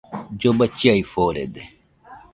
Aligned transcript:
Lloba 0.39 0.65
chiaforede 0.77 1.61